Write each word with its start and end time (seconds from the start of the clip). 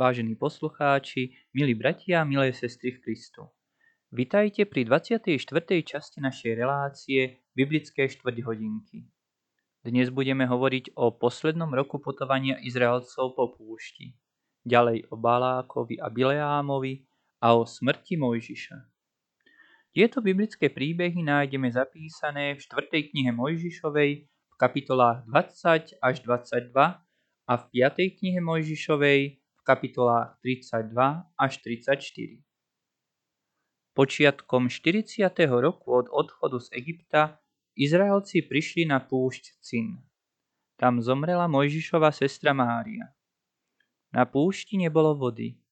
vážení 0.00 0.32
poslucháči, 0.32 1.36
milí 1.52 1.76
bratia 1.76 2.24
milé 2.24 2.56
sestry 2.56 2.96
v 2.96 3.04
Kristu. 3.04 3.52
Vitajte 4.08 4.64
pri 4.64 4.88
24. 4.88 5.28
časti 5.84 6.24
našej 6.24 6.56
relácie 6.56 7.44
Biblické 7.52 8.08
štvrťhodinky. 8.08 9.04
Dnes 9.84 10.08
budeme 10.08 10.48
hovoriť 10.48 10.96
o 10.96 11.12
poslednom 11.12 11.68
roku 11.76 12.00
putovania 12.00 12.56
Izraelcov 12.64 13.36
po 13.36 13.52
púšti, 13.52 14.16
ďalej 14.64 15.04
o 15.12 15.20
Balákovi 15.20 16.00
a 16.00 16.08
Bileámovi 16.08 17.04
a 17.44 17.60
o 17.60 17.68
smrti 17.68 18.16
Mojžiša. 18.16 18.80
Tieto 19.92 20.24
biblické 20.24 20.72
príbehy 20.72 21.20
nájdeme 21.20 21.68
zapísané 21.68 22.56
v 22.56 22.60
4. 22.88 23.12
knihe 23.12 23.36
Mojžišovej 23.36 24.10
v 24.24 24.54
kapitolách 24.56 25.28
20 25.28 26.00
až 26.00 26.14
22 26.24 26.72
a 27.44 27.52
v 27.52 27.64
5. 27.68 28.16
knihe 28.16 28.40
Mojžišovej 28.40 29.39
v 29.70 29.78
kapitolách 29.78 30.34
32 30.42 31.30
až 31.38 31.52
34. 31.62 32.42
Počiatkom 33.94 34.66
40. 34.66 35.30
roku 35.46 35.94
od 35.94 36.10
odchodu 36.10 36.58
z 36.58 36.74
Egypta 36.74 37.38
Izraelci 37.78 38.42
prišli 38.42 38.90
na 38.90 38.98
púšť 38.98 39.62
Cin. 39.62 40.02
Tam 40.74 40.98
zomrela 40.98 41.46
Mojžišova 41.46 42.10
sestra 42.10 42.50
Mária. 42.50 43.14
Na 44.10 44.26
púšti 44.26 44.74
nebolo 44.74 45.14
vody. 45.14 45.62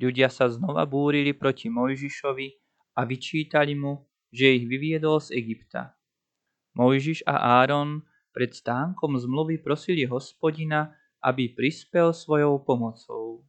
Ľudia 0.00 0.32
sa 0.32 0.48
znova 0.48 0.88
búrili 0.88 1.36
proti 1.36 1.68
Mojžišovi 1.68 2.48
a 2.96 3.04
vyčítali 3.04 3.76
mu, 3.76 4.08
že 4.32 4.48
ich 4.48 4.64
vyviedol 4.64 5.20
z 5.20 5.36
Egypta. 5.36 5.92
Mojžiš 6.72 7.28
a 7.28 7.60
Áron 7.60 8.00
pred 8.32 8.56
stánkom 8.56 9.20
zmluvy 9.20 9.60
prosili 9.60 10.08
hospodina, 10.08 10.96
aby 11.22 11.54
prispel 11.54 12.10
svojou 12.10 12.58
pomocou. 12.58 13.46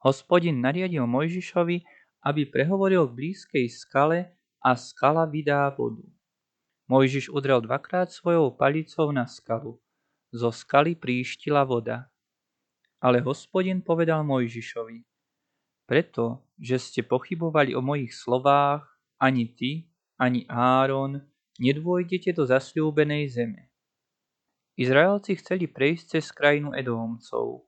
Hospodin 0.00 0.58
nariadil 0.64 1.04
Mojžišovi, 1.04 1.84
aby 2.24 2.42
prehovoril 2.48 3.06
v 3.06 3.12
blízkej 3.12 3.68
skale 3.68 4.32
a 4.64 4.74
skala 4.74 5.28
vydá 5.28 5.68
vodu. 5.76 6.02
Mojžiš 6.88 7.28
udrel 7.30 7.60
dvakrát 7.60 8.08
svojou 8.08 8.50
palicou 8.54 9.12
na 9.12 9.28
skalu. 9.28 9.78
Zo 10.32 10.50
skaly 10.50 10.96
príštila 10.96 11.62
voda. 11.62 12.08
Ale 13.02 13.20
hospodin 13.20 13.84
povedal 13.84 14.24
Mojžišovi, 14.24 15.04
preto, 15.86 16.42
že 16.58 16.82
ste 16.82 17.00
pochybovali 17.06 17.76
o 17.78 17.84
mojich 17.84 18.10
slovách, 18.10 18.82
ani 19.22 19.46
ty, 19.54 19.86
ani 20.18 20.42
Áron, 20.50 21.22
nedôjdete 21.62 22.34
do 22.34 22.42
zasľúbenej 22.42 23.30
zeme. 23.30 23.70
Izraelci 24.76 25.40
chceli 25.40 25.64
prejsť 25.72 26.20
cez 26.20 26.28
krajinu 26.36 26.76
Edómcov. 26.76 27.64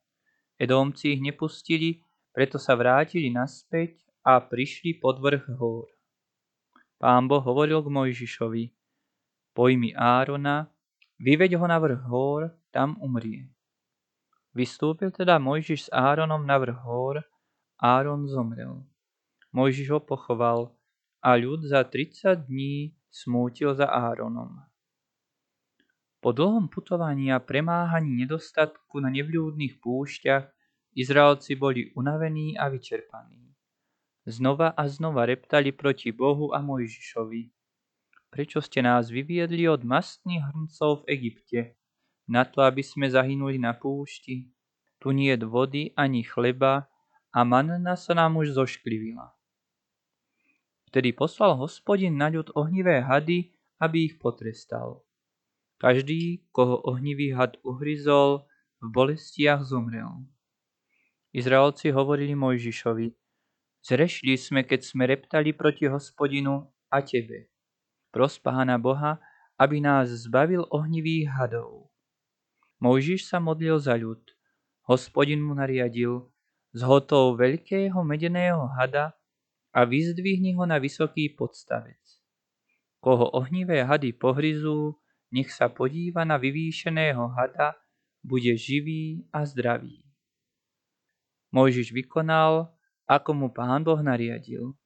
Edómci 0.61 1.17
ich 1.17 1.25
nepustili, 1.25 2.05
preto 2.37 2.61
sa 2.61 2.77
vrátili 2.77 3.33
naspäť 3.33 4.05
a 4.21 4.37
prišli 4.45 5.01
pod 5.01 5.17
vrch 5.17 5.57
hôr. 5.57 5.89
Pán 7.01 7.25
Boh 7.25 7.41
hovoril 7.41 7.81
k 7.81 7.89
Mojžišovi, 7.89 8.65
pojmi 9.57 9.97
Árona, 9.97 10.69
vyveď 11.17 11.57
ho 11.57 11.65
na 11.65 11.81
vrch 11.81 12.05
hôr, 12.13 12.53
tam 12.69 13.01
umrie. 13.01 13.49
Vystúpil 14.53 15.09
teda 15.09 15.41
Mojžiš 15.41 15.89
s 15.89 15.91
Áronom 15.95 16.45
na 16.45 16.61
vrch 16.61 16.85
hôr, 16.85 17.25
Áron 17.81 18.29
zomrel. 18.29 18.85
Mojžiš 19.57 19.97
ho 19.97 20.01
pochoval 20.05 20.77
a 21.25 21.41
ľud 21.41 21.65
za 21.65 21.89
30 21.89 22.53
dní 22.53 22.93
smútil 23.09 23.73
za 23.73 23.89
Áronom. 23.89 24.68
Po 26.19 26.35
dlhom 26.35 26.67
putovaní 26.67 27.31
a 27.31 27.39
premáhaní 27.39 28.19
nedostatku 28.27 28.99
na 28.99 29.07
nevľúdnych 29.07 29.79
púšťach 29.79 30.51
Izraelci 30.99 31.55
boli 31.55 31.95
unavení 31.95 32.59
a 32.59 32.67
vyčerpaní. 32.67 33.55
Znova 34.27 34.75
a 34.75 34.91
znova 34.91 35.25
reptali 35.31 35.71
proti 35.71 36.11
Bohu 36.11 36.51
a 36.51 36.59
Mojžišovi. 36.59 37.43
Prečo 38.29 38.61
ste 38.61 38.85
nás 38.85 39.09
vyviedli 39.09 39.65
od 39.71 39.87
mastných 39.87 40.43
hrncov 40.53 41.07
v 41.07 41.17
Egypte, 41.17 41.61
na 42.29 42.45
to, 42.45 42.61
aby 42.61 42.85
sme 42.85 43.09
zahynuli 43.09 43.57
na 43.57 43.73
púšti? 43.73 44.53
Tu 45.01 45.09
nie 45.17 45.33
je 45.33 45.49
vody 45.49 45.97
ani 45.97 46.27
chleba 46.27 46.93
a 47.33 47.41
manna 47.41 47.97
sa 47.97 48.13
nám 48.13 48.37
už 48.37 48.53
zošklivila. 48.53 49.33
Vtedy 50.93 51.17
poslal 51.17 51.57
hospodin 51.57 52.21
na 52.21 52.29
ľud 52.29 52.53
ohnivé 52.53 53.01
hady, 53.01 53.55
aby 53.81 54.13
ich 54.13 54.15
potrestal. 54.21 55.08
Každý, 55.79 56.43
koho 56.51 56.83
ohnivý 56.83 57.31
had 57.39 57.55
uhryzol, 57.63 58.43
v 58.83 58.87
bolestiach 58.91 59.63
zomrel. 59.63 60.27
Izraelci 61.35 61.91
hovorili 61.91 62.35
Mojžišovi, 62.35 63.15
zrešli 63.83 64.35
sme, 64.39 64.63
keď 64.67 64.81
sme 64.83 65.07
reptali 65.07 65.51
proti 65.55 65.87
hospodinu 65.87 66.67
a 66.91 66.99
tebe. 67.03 67.51
Pros 68.11 68.39
pána 68.43 68.79
Boha, 68.79 69.23
aby 69.59 69.83
nás 69.83 70.11
zbavil 70.11 70.67
ohnivých 70.71 71.31
hadov. 71.35 71.91
Mojžiš 72.79 73.27
sa 73.27 73.43
modlil 73.43 73.79
za 73.83 73.99
ľud. 73.99 74.23
Hospodin 74.87 75.43
mu 75.43 75.59
nariadil, 75.59 76.31
zhotov 76.75 77.39
veľkého 77.39 77.99
medeného 78.07 78.71
hada 78.79 79.15
a 79.75 79.83
vyzdvihni 79.83 80.55
ho 80.55 80.65
na 80.65 80.79
vysoký 80.79 81.35
podstavec. 81.35 82.01
Koho 83.03 83.31
ohnivé 83.35 83.83
hady 83.83 84.15
pohryzú, 84.15 84.97
nech 85.33 85.53
sa 85.53 85.69
podíva 85.69 86.25
na 86.25 86.41
vyvýšeného 86.41 87.29
hada, 87.37 87.77
bude 88.25 88.53
živý 88.57 89.25
a 89.33 89.45
zdravý. 89.47 90.05
Mojžiš 91.53 91.97
vykonal, 91.97 92.69
ako 93.09 93.31
mu 93.33 93.49
pán 93.49 93.81
Boh 93.81 94.01
nariadil. 94.05 94.77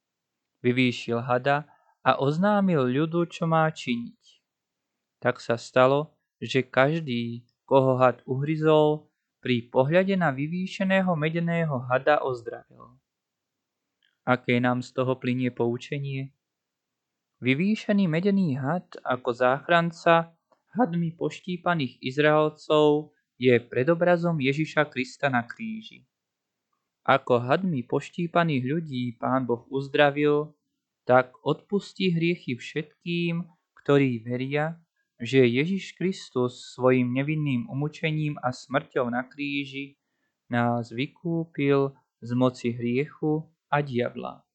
Vyvýšil 0.62 1.18
hada 1.18 1.66
a 2.06 2.22
oznámil 2.22 2.86
ľudu, 2.86 3.26
čo 3.26 3.50
má 3.50 3.66
činiť. 3.66 4.22
Tak 5.18 5.42
sa 5.42 5.58
stalo, 5.58 6.14
že 6.38 6.62
každý, 6.62 7.42
koho 7.66 7.98
had 7.98 8.22
uhryzol, 8.26 9.10
pri 9.42 9.66
pohľade 9.74 10.14
na 10.14 10.30
vyvýšeného 10.30 11.18
medeného 11.18 11.82
hada 11.90 12.22
ozdravil. 12.22 12.94
Aké 14.22 14.62
nám 14.62 14.86
z 14.86 14.94
toho 14.94 15.18
plinie 15.18 15.50
poučenie? 15.50 16.30
Vyvýšený 17.42 18.06
medený 18.06 18.54
had 18.54 18.86
ako 19.02 19.34
záchranca 19.34 20.30
hadmi 20.78 21.10
poštípaných 21.10 21.98
Izraelcov 21.98 23.10
je 23.34 23.58
predobrazom 23.58 24.38
Ježiša 24.38 24.86
Krista 24.86 25.26
na 25.26 25.42
kríži. 25.42 26.06
Ako 27.02 27.42
hadmi 27.42 27.82
poštípaných 27.82 28.62
ľudí 28.62 29.04
pán 29.18 29.42
Boh 29.42 29.66
uzdravil, 29.74 30.54
tak 31.02 31.34
odpustí 31.42 32.14
hriechy 32.14 32.54
všetkým, 32.54 33.42
ktorí 33.74 34.22
veria, 34.22 34.78
že 35.18 35.42
Ježiš 35.42 35.98
Kristus 35.98 36.78
svojim 36.78 37.10
nevinným 37.10 37.66
umučením 37.66 38.38
a 38.38 38.54
smrťou 38.54 39.10
na 39.10 39.26
kríži 39.26 39.98
nás 40.46 40.94
vykúpil 40.94 41.90
z 42.22 42.30
moci 42.38 42.70
hriechu 42.70 43.50
a 43.66 43.82
diabla. 43.82 44.46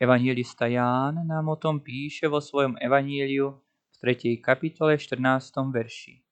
Evangelista 0.00 0.64
Ján 0.64 1.28
nám 1.28 1.48
o 1.48 1.60
tom 1.60 1.76
píše 1.76 2.24
vo 2.24 2.40
svojom 2.40 2.80
evaníliu 2.80 3.52
v 3.92 3.96
3. 4.00 4.40
kapitole 4.40 4.96
14. 4.96 5.20
verši. 5.68 6.24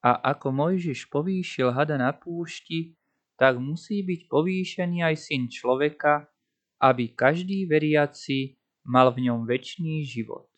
A 0.00 0.16
ako 0.32 0.56
Mojžiš 0.56 1.12
povýšil 1.12 1.76
hada 1.76 2.00
na 2.00 2.16
púšti, 2.16 2.96
tak 3.36 3.60
musí 3.60 4.00
byť 4.00 4.32
povýšený 4.32 5.04
aj 5.04 5.28
syn 5.28 5.52
človeka, 5.52 6.32
aby 6.80 7.12
každý 7.12 7.68
veriaci 7.68 8.56
mal 8.88 9.12
v 9.12 9.28
ňom 9.28 9.44
väčší 9.44 10.08
život. 10.08 10.48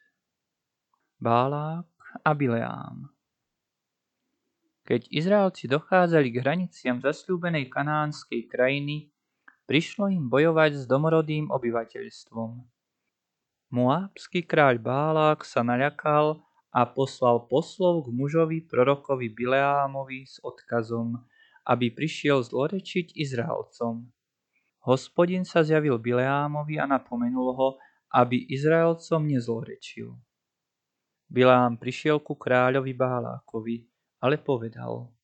Bálák 1.19 1.91
a 2.23 2.31
Bileám 2.39 3.11
Keď 4.87 5.11
Izraelci 5.11 5.67
dochádzali 5.67 6.31
k 6.31 6.37
hraniciam 6.39 7.03
zasľúbenej 7.03 7.67
kanánskej 7.67 8.47
krajiny, 8.47 9.10
prišlo 9.71 10.11
im 10.11 10.27
bojovať 10.27 10.83
s 10.83 10.85
domorodým 10.91 11.47
obyvateľstvom. 11.55 12.59
Moábsky 13.71 14.43
kráľ 14.43 14.83
Bálák 14.83 15.47
sa 15.47 15.63
naľakal 15.63 16.43
a 16.75 16.83
poslal 16.91 17.47
poslov 17.47 18.03
k 18.03 18.09
mužovi 18.11 18.67
prorokovi 18.67 19.31
Bileámovi 19.31 20.27
s 20.27 20.43
odkazom, 20.43 21.23
aby 21.63 21.95
prišiel 21.95 22.43
zlorečiť 22.43 23.15
Izraelcom. 23.15 24.11
Hospodin 24.91 25.47
sa 25.47 25.63
zjavil 25.63 26.03
Bileámovi 26.03 26.83
a 26.83 26.91
napomenul 26.91 27.55
ho, 27.55 27.69
aby 28.11 28.51
Izraelcom 28.51 29.23
nezlorečil. 29.23 30.19
Bileám 31.31 31.79
prišiel 31.79 32.19
ku 32.19 32.35
kráľovi 32.35 32.91
Bálákovi, 32.91 33.87
ale 34.19 34.35
povedal, 34.35 35.15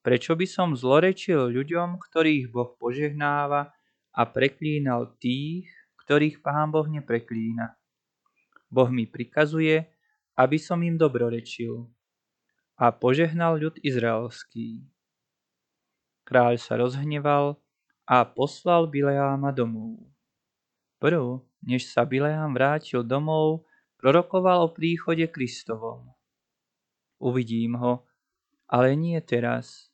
prečo 0.00 0.32
by 0.32 0.48
som 0.48 0.72
zlorečil 0.72 1.52
ľuďom, 1.52 2.00
ktorých 2.00 2.48
Boh 2.48 2.72
požehnáva 2.80 3.81
a 4.12 4.28
preklínal 4.28 5.16
tých, 5.16 5.68
ktorých 6.04 6.44
pán 6.44 6.68
Boh 6.68 6.84
nepreklína. 6.84 7.76
Boh 8.72 8.88
mi 8.88 9.08
prikazuje, 9.08 9.88
aby 10.36 10.56
som 10.56 10.80
im 10.80 10.96
dobrorečil 10.96 11.88
a 12.80 12.88
požehnal 12.90 13.60
ľud 13.60 13.76
izraelský. 13.84 14.84
Kráľ 16.24 16.56
sa 16.56 16.80
rozhneval 16.80 17.60
a 18.08 18.24
poslal 18.24 18.88
Bileáma 18.88 19.52
domov. 19.52 20.00
Prv, 20.98 21.42
než 21.62 21.90
sa 21.90 22.06
Bileám 22.08 22.54
vrátil 22.54 23.04
domov, 23.04 23.66
prorokoval 23.98 24.66
o 24.66 24.72
príchode 24.72 25.26
Kristovom. 25.28 26.10
Uvidím 27.22 27.78
ho, 27.78 28.02
ale 28.66 28.98
nie 28.98 29.18
teraz. 29.22 29.90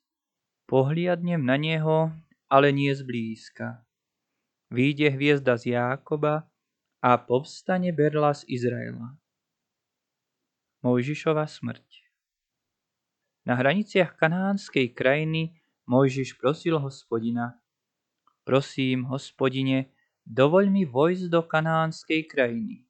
Pohliadnem 0.69 1.41
na 1.44 1.56
neho, 1.56 2.12
ale 2.49 2.73
nie 2.73 2.93
zblízka. 2.93 3.88
Výjde 4.69 5.09
hviezda 5.17 5.56
z 5.56 5.73
Jákoba 5.73 6.44
a 7.00 7.17
povstane 7.17 7.88
berla 7.88 8.37
z 8.37 8.44
Izraela. 8.53 9.17
Mojžišova 10.85 11.49
smrť 11.49 12.05
Na 13.49 13.56
hraniciach 13.56 14.12
kanánskej 14.20 14.93
krajiny 14.93 15.56
Mojžiš 15.88 16.37
prosil 16.37 16.76
hospodina. 16.76 17.56
Prosím, 18.44 19.09
hospodine, 19.09 19.88
dovoľ 20.29 20.69
mi 20.69 20.85
vojsť 20.85 21.32
do 21.32 21.41
kanánskej 21.41 22.29
krajiny. 22.29 22.85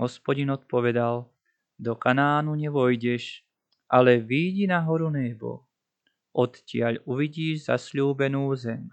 Hospodin 0.00 0.48
odpovedal, 0.48 1.28
do 1.76 1.92
Kanánu 1.92 2.56
nevojdeš, 2.56 3.44
ale 3.84 4.16
výjdi 4.16 4.64
na 4.64 4.80
horu 4.80 5.12
nebo. 5.12 5.68
Odtiaľ 6.32 7.04
uvidíš 7.04 7.68
zasľúbenú 7.68 8.48
zem. 8.56 8.88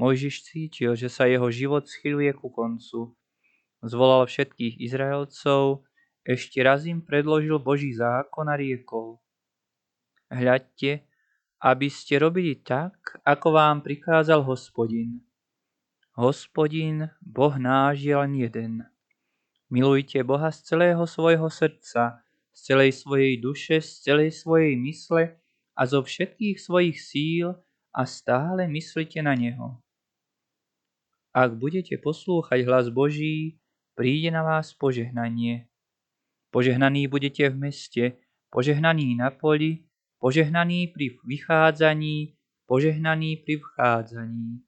Mojžiš 0.00 0.48
cítil, 0.48 0.96
že 0.96 1.12
sa 1.12 1.28
jeho 1.28 1.52
život 1.52 1.84
schyluje 1.84 2.32
ku 2.32 2.48
koncu. 2.48 3.12
Zvolal 3.84 4.24
všetkých 4.24 4.80
Izraelcov, 4.80 5.84
ešte 6.24 6.64
raz 6.64 6.88
im 6.88 7.04
predložil 7.04 7.60
Boží 7.60 7.92
zákon 7.92 8.48
a 8.48 8.56
riekol. 8.56 9.20
Hľadte, 10.32 11.04
aby 11.60 11.92
ste 11.92 12.16
robili 12.16 12.56
tak, 12.64 13.20
ako 13.28 13.52
vám 13.52 13.84
prikázal 13.84 14.40
hospodin. 14.40 15.20
Hospodin, 16.16 17.12
Boh 17.20 17.52
náš 17.60 18.00
je 18.00 18.16
len 18.16 18.32
jeden. 18.40 18.72
Milujte 19.68 20.24
Boha 20.24 20.48
z 20.48 20.64
celého 20.64 21.04
svojho 21.04 21.52
srdca, 21.52 22.24
z 22.56 22.58
celej 22.72 22.96
svojej 22.96 23.36
duše, 23.36 23.84
z 23.84 24.00
celej 24.00 24.32
svojej 24.32 24.80
mysle 24.80 25.36
a 25.76 25.82
zo 25.84 26.00
všetkých 26.00 26.56
svojich 26.56 26.96
síl 26.96 27.52
a 27.92 28.08
stále 28.08 28.64
myslite 28.64 29.20
na 29.20 29.36
Neho. 29.36 29.76
Ak 31.30 31.54
budete 31.54 31.94
poslúchať 31.94 32.66
hlas 32.66 32.90
Boží, 32.90 33.62
príde 33.94 34.34
na 34.34 34.42
vás 34.42 34.74
požehnanie. 34.74 35.70
Požehnaní 36.50 37.06
budete 37.06 37.46
v 37.54 37.56
meste, 37.70 38.04
požehnaní 38.50 39.14
na 39.14 39.30
poli, 39.30 39.86
požehnaní 40.18 40.90
pri 40.90 41.22
vychádzaní, 41.22 42.34
požehnaní 42.66 43.46
pri 43.46 43.62
vchádzaní. 43.62 44.66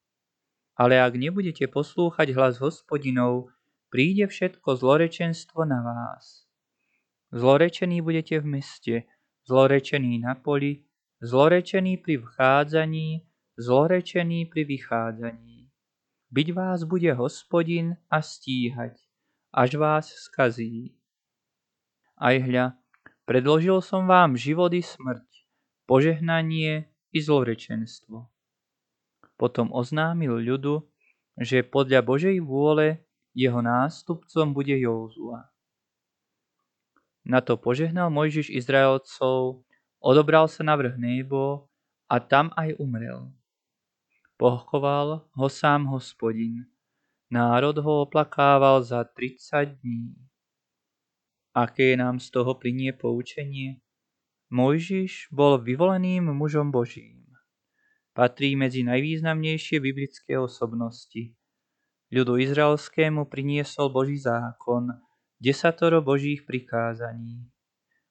Ale 0.78 1.02
ak 1.02 1.18
nebudete 1.18 1.66
poslúchať 1.66 2.30
hlas 2.30 2.62
hospodinov, 2.62 3.50
príde 3.90 4.30
všetko 4.30 4.78
zlorečenstvo 4.78 5.66
na 5.66 5.82
vás. 5.82 6.46
Zlorečení 7.34 8.06
budete 8.06 8.38
v 8.38 8.46
meste, 8.46 8.94
zlorečení 9.50 10.22
na 10.22 10.38
poli, 10.38 10.86
zlorečení 11.18 11.98
pri 11.98 12.22
vchádzaní, 12.22 13.26
zlorečení 13.58 14.46
pri 14.46 14.62
vychádzaní. 14.64 15.61
Byť 16.32 16.48
vás 16.56 16.88
bude 16.88 17.12
hospodin 17.12 18.00
a 18.08 18.24
stíhať, 18.24 18.96
až 19.52 19.70
vás 19.76 20.08
skazí. 20.08 20.96
Aj 22.16 22.32
hľa, 22.40 22.72
predložil 23.28 23.84
som 23.84 24.08
vám 24.08 24.40
život 24.40 24.72
i 24.72 24.80
smrť, 24.80 25.28
požehnanie 25.84 26.88
i 27.12 27.18
zlorečenstvo. 27.20 28.32
Potom 29.36 29.76
oznámil 29.76 30.40
ľudu, 30.40 30.88
že 31.36 31.60
podľa 31.60 32.00
Božej 32.00 32.40
vôle 32.40 33.04
jeho 33.36 33.60
nástupcom 33.60 34.56
bude 34.56 34.72
Józua. 34.72 35.52
Na 37.28 37.44
to 37.44 37.60
požehnal 37.60 38.08
Mojžiš 38.08 38.48
Izraelcov, 38.48 39.68
odobral 40.00 40.48
sa 40.48 40.64
na 40.64 40.80
vrch 40.80 40.96
Nebo 40.96 41.68
a 42.08 42.24
tam 42.24 42.48
aj 42.56 42.80
umrel. 42.80 43.28
Pochoval 44.42 45.22
ho 45.38 45.48
sám 45.48 45.86
hospodin. 45.86 46.66
Národ 47.30 47.78
ho 47.78 48.02
oplakával 48.02 48.82
za 48.82 49.06
30 49.06 49.78
dní. 49.78 50.18
Aké 51.54 51.94
nám 51.94 52.18
z 52.18 52.30
toho 52.30 52.58
plinie 52.58 52.90
poučenie? 52.90 53.78
Mojžiš 54.50 55.30
bol 55.30 55.62
vyvoleným 55.62 56.34
mužom 56.34 56.74
Božím. 56.74 57.22
Patrí 58.18 58.58
medzi 58.58 58.82
najvýznamnejšie 58.82 59.78
biblické 59.78 60.34
osobnosti 60.34 61.38
ľudu 62.10 62.42
izraelskému 62.42 63.30
priniesol 63.30 63.94
Boží 63.94 64.18
zákon, 64.18 64.90
desatoro 65.38 66.02
Božích 66.02 66.42
prikázaní. 66.42 67.46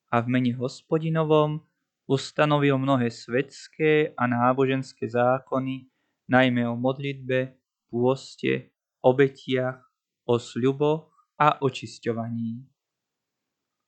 A 0.07 0.23
v 0.23 0.31
mene 0.31 0.55
hospodinovom 0.55 1.59
ustanovil 2.07 2.79
mnohé 2.79 3.11
svetské 3.11 4.15
a 4.15 4.31
náboženské 4.31 5.11
zákony, 5.11 5.90
najmä 6.31 6.63
o 6.63 6.79
modlitbe, 6.79 7.59
pôste, 7.91 8.71
obetiach, 9.03 9.83
o 10.23 10.39
sľuboch 10.39 11.11
a 11.35 11.59
očisťovaní. 11.59 12.63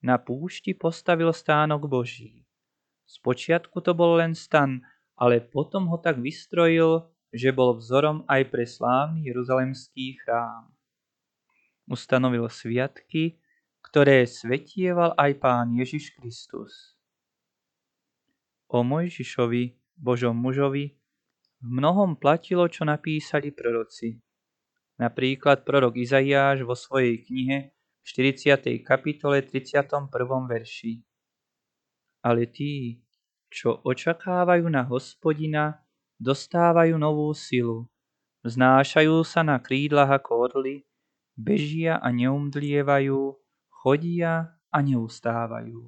Na 0.03 0.19
púšti 0.19 0.75
postavil 0.75 1.31
stánok 1.31 1.87
Boží. 1.87 2.43
Spočiatku 3.07 3.79
to 3.79 3.95
bol 3.95 4.19
len 4.19 4.35
stan, 4.35 4.83
ale 5.15 5.39
potom 5.39 5.87
ho 5.87 5.95
tak 5.95 6.19
vystrojil, 6.19 7.07
že 7.31 7.55
bol 7.55 7.79
vzorom 7.79 8.27
aj 8.27 8.51
pre 8.51 8.67
slávny 8.67 9.31
jeruzalemský 9.31 10.19
chrám. 10.19 10.67
Ustanovil 11.87 12.51
sviatky, 12.51 13.39
ktoré 13.79 14.27
svetieval 14.27 15.15
aj 15.15 15.31
pán 15.39 15.71
Ježiš 15.71 16.11
Kristus. 16.19 16.99
O 18.67 18.83
Mojžišovi, 18.83 19.79
Božom 19.95 20.35
mužovi, 20.35 20.97
v 21.63 21.79
mnohom 21.79 22.19
platilo, 22.19 22.67
čo 22.67 22.83
napísali 22.83 23.55
proroci. 23.55 24.19
Napríklad 24.99 25.63
prorok 25.63 25.95
Izaiáš 25.95 26.67
vo 26.67 26.75
svojej 26.75 27.23
knihe 27.23 27.71
v 27.71 28.03
40. 28.03 28.83
kapitole 28.83 29.39
31. 29.39 30.11
verši. 30.43 30.99
Ale 32.19 32.51
tí, 32.51 32.99
čo 33.47 33.79
očakávajú 33.79 34.67
na 34.67 34.83
hospodina, 34.83 35.79
dostávajú 36.19 36.99
novú 36.99 37.31
silu, 37.31 37.87
vznášajú 38.43 39.23
sa 39.23 39.39
na 39.39 39.55
krídlach 39.63 40.19
ako 40.19 40.51
orly, 40.51 40.83
bežia 41.39 41.95
a 42.03 42.11
neumdlievajú, 42.11 43.39
chodia 43.71 44.51
a 44.67 44.77
neustávajú. 44.83 45.79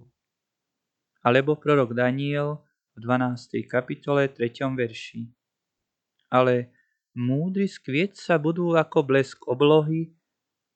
Alebo 1.20 1.60
prorok 1.60 1.92
Daniel 1.92 2.64
v 2.96 3.04
12. 3.04 3.68
kapitole 3.68 4.32
3. 4.32 4.72
verši. 4.72 5.35
Ale 6.32 6.74
múdry 7.16 7.66
skvieť 7.70 8.20
sa 8.20 8.36
budú 8.36 8.76
ako 8.76 9.06
blesk 9.06 9.46
oblohy 9.48 10.16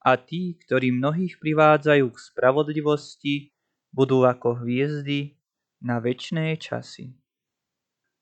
a 0.03 0.15
tí, 0.15 0.56
ktorí 0.56 0.96
mnohých 0.96 1.38
privádzajú 1.38 2.06
k 2.08 2.18
spravodlivosti, 2.18 3.36
budú 3.91 4.24
ako 4.24 4.63
hviezdy 4.63 5.36
na 5.84 6.00
väčšie 6.00 6.56
časy. 6.60 7.15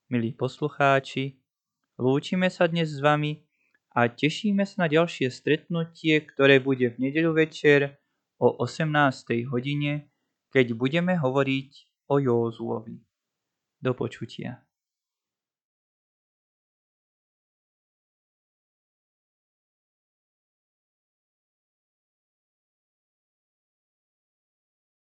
Milí 0.08 0.32
poslucháči, 0.32 1.44
lúčime 2.00 2.48
sa 2.48 2.66
dnes 2.66 2.96
s 2.96 3.04
vami 3.04 3.44
a 3.92 4.08
tešíme 4.08 4.64
sa 4.64 4.86
na 4.86 4.88
ďalšie 4.88 5.28
stretnutie, 5.28 6.22
ktoré 6.22 6.62
bude 6.62 6.94
v 6.94 7.10
nedeľu 7.10 7.34
večer 7.34 7.98
o 8.38 8.54
18. 8.62 9.50
hodine, 9.50 10.14
keď 10.54 10.78
budeme 10.78 11.18
hovoriť 11.18 11.72
o 12.08 12.22
Józuovi. 12.22 13.02
Do 13.82 13.92
počutia. 13.98 14.67